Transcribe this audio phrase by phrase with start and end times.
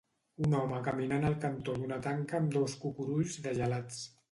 [0.45, 4.05] Un home caminant al cantó d'una tanca amb dos cucurulls de gelats